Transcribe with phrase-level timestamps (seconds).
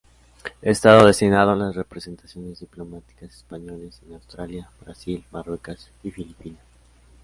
[0.63, 6.59] Ha estado destinado en las representaciones diplomáticas españolas en Australia, Brasil, Marruecos y Filipinas.